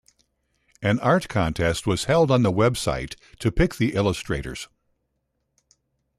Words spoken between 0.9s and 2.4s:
art contest was held